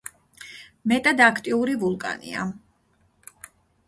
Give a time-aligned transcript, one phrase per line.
[0.91, 2.47] მეტად აქტიური ვულკანია.